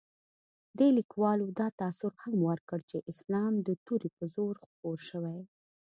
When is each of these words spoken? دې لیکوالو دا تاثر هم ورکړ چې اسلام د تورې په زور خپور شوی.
دې 0.77 0.87
لیکوالو 0.97 1.47
دا 1.59 1.67
تاثر 1.81 2.11
هم 2.23 2.35
ورکړ 2.49 2.79
چې 2.89 2.97
اسلام 3.11 3.53
د 3.67 3.69
تورې 3.85 4.09
په 4.17 4.23
زور 4.35 4.53
خپور 4.63 4.97
شوی. 5.09 5.39